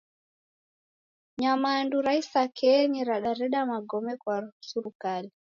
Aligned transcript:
Nyamanduu 1.41 2.01
ra 2.05 2.13
isakenyi 2.21 3.01
radared 3.09 3.53
magome 3.71 4.13
kwa 4.21 4.35
surukale 4.67 5.29